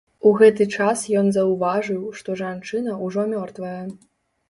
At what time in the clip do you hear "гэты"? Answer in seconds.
0.37-0.65